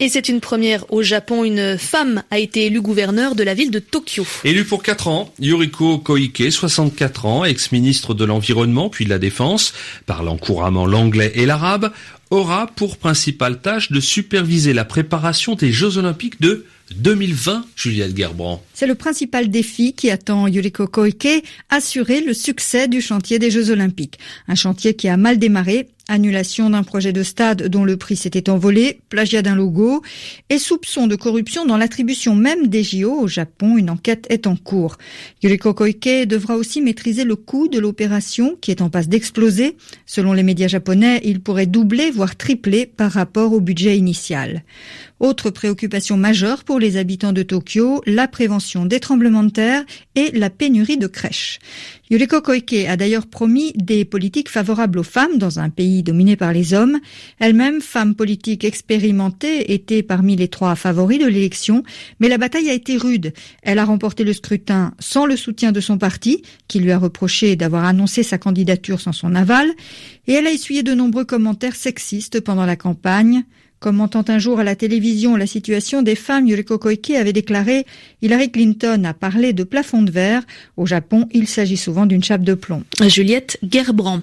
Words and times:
Et 0.00 0.08
c'est 0.08 0.28
une 0.28 0.40
première 0.40 0.90
au 0.92 1.02
Japon. 1.02 1.44
Une 1.44 1.78
femme 1.78 2.22
a 2.30 2.38
été 2.38 2.66
élue 2.66 2.80
gouverneur 2.80 3.34
de 3.34 3.42
la 3.42 3.54
ville 3.54 3.70
de 3.70 3.78
Tokyo. 3.78 4.26
Élue 4.44 4.64
pour 4.64 4.82
4 4.82 5.08
ans, 5.08 5.32
Yuriko 5.38 5.98
Koike, 5.98 6.50
64 6.50 7.26
ans, 7.26 7.44
ex-ministre 7.44 8.12
de 8.12 8.24
l'Environnement 8.24 8.88
puis 8.88 9.04
de 9.04 9.10
la 9.10 9.18
Défense, 9.18 9.72
parlant 10.06 10.36
couramment 10.36 10.86
l'anglais 10.86 11.32
et 11.36 11.46
l'arabe, 11.46 11.92
aura 12.30 12.66
pour 12.66 12.96
principale 12.96 13.60
tâche 13.60 13.90
de 13.92 14.00
superviser 14.00 14.72
la 14.72 14.84
préparation 14.84 15.54
des 15.54 15.72
Jeux 15.72 15.98
Olympiques 15.98 16.40
de 16.40 16.66
2020, 16.96 17.64
Juliette 17.76 18.16
Gerbrand. 18.16 18.62
C'est 18.74 18.86
le 18.86 18.94
principal 18.94 19.48
défi 19.48 19.94
qui 19.94 20.10
attend 20.10 20.46
Yuriko 20.46 20.86
Koike, 20.86 21.44
assurer 21.70 22.20
le 22.20 22.34
succès 22.34 22.88
du 22.88 23.00
chantier 23.00 23.38
des 23.38 23.50
Jeux 23.50 23.70
Olympiques. 23.70 24.18
Un 24.48 24.54
chantier 24.54 24.94
qui 24.94 25.08
a 25.08 25.16
mal 25.16 25.38
démarré 25.38 25.88
Annulation 26.06 26.68
d'un 26.68 26.82
projet 26.82 27.14
de 27.14 27.22
stade 27.22 27.68
dont 27.68 27.86
le 27.86 27.96
prix 27.96 28.16
s'était 28.16 28.50
envolé, 28.50 29.00
plagiat 29.08 29.40
d'un 29.40 29.54
logo 29.54 30.02
et 30.50 30.58
soupçon 30.58 31.06
de 31.06 31.16
corruption 31.16 31.64
dans 31.64 31.78
l'attribution 31.78 32.34
même 32.34 32.66
des 32.66 32.82
JO 32.82 33.20
au 33.20 33.26
Japon. 33.26 33.78
Une 33.78 33.88
enquête 33.88 34.26
est 34.28 34.46
en 34.46 34.54
cours. 34.54 34.98
Yuriko 35.42 35.72
Koike 35.72 36.26
devra 36.26 36.56
aussi 36.56 36.82
maîtriser 36.82 37.24
le 37.24 37.36
coût 37.36 37.68
de 37.68 37.78
l'opération 37.78 38.58
qui 38.60 38.70
est 38.70 38.82
en 38.82 38.90
passe 38.90 39.08
d'exploser. 39.08 39.78
Selon 40.04 40.34
les 40.34 40.42
médias 40.42 40.68
japonais, 40.68 41.22
il 41.24 41.40
pourrait 41.40 41.64
doubler 41.64 42.10
voire 42.10 42.23
tripler 42.30 42.86
par 42.86 43.12
rapport 43.12 43.52
au 43.52 43.60
budget 43.60 43.96
initial. 43.96 44.62
Autre 45.20 45.50
préoccupation 45.50 46.16
majeure 46.16 46.64
pour 46.64 46.78
les 46.78 46.96
habitants 46.96 47.32
de 47.32 47.42
Tokyo, 47.42 48.02
la 48.06 48.26
prévention 48.28 48.84
des 48.86 49.00
tremblements 49.00 49.44
de 49.44 49.50
terre 49.50 49.84
et 50.16 50.30
la 50.32 50.50
pénurie 50.50 50.98
de 50.98 51.06
crèches. 51.06 51.58
Yuriko 52.14 52.40
Koike 52.40 52.86
a 52.88 52.96
d'ailleurs 52.96 53.26
promis 53.26 53.72
des 53.74 54.04
politiques 54.04 54.48
favorables 54.48 55.00
aux 55.00 55.02
femmes 55.02 55.36
dans 55.36 55.58
un 55.58 55.68
pays 55.68 56.04
dominé 56.04 56.36
par 56.36 56.52
les 56.52 56.72
hommes. 56.72 57.00
Elle-même, 57.40 57.80
femme 57.80 58.14
politique 58.14 58.62
expérimentée, 58.62 59.74
était 59.74 60.04
parmi 60.04 60.36
les 60.36 60.46
trois 60.46 60.76
favoris 60.76 61.18
de 61.18 61.26
l'élection, 61.26 61.82
mais 62.20 62.28
la 62.28 62.38
bataille 62.38 62.70
a 62.70 62.72
été 62.72 62.96
rude. 62.96 63.32
Elle 63.64 63.80
a 63.80 63.84
remporté 63.84 64.22
le 64.22 64.32
scrutin 64.32 64.94
sans 65.00 65.26
le 65.26 65.36
soutien 65.36 65.72
de 65.72 65.80
son 65.80 65.98
parti, 65.98 66.42
qui 66.68 66.78
lui 66.78 66.92
a 66.92 66.98
reproché 66.98 67.56
d'avoir 67.56 67.84
annoncé 67.84 68.22
sa 68.22 68.38
candidature 68.38 69.00
sans 69.00 69.10
son 69.10 69.34
aval, 69.34 69.68
et 70.28 70.34
elle 70.34 70.46
a 70.46 70.52
essuyé 70.52 70.84
de 70.84 70.94
nombreux 70.94 71.24
commentaires 71.24 71.74
sexistes 71.74 72.38
pendant 72.38 72.64
la 72.64 72.76
campagne. 72.76 73.42
Commentant 73.84 74.24
un 74.28 74.38
jour 74.38 74.60
à 74.60 74.64
la 74.64 74.76
télévision 74.76 75.36
la 75.36 75.46
situation 75.46 76.00
des 76.00 76.14
femmes, 76.14 76.46
Yuriko 76.46 76.78
Koike 76.78 77.10
avait 77.10 77.34
déclaré 77.34 77.84
Hillary 78.22 78.50
Clinton 78.50 79.04
a 79.04 79.12
parlé 79.12 79.52
de 79.52 79.62
plafond 79.62 80.00
de 80.00 80.10
verre. 80.10 80.40
Au 80.78 80.86
Japon, 80.86 81.28
il 81.32 81.46
s'agit 81.46 81.76
souvent 81.76 82.06
d'une 82.06 82.24
chape 82.24 82.44
de 82.44 82.54
plomb. 82.54 82.82
Juliette 83.06 83.58
Gerbrand. 83.62 84.12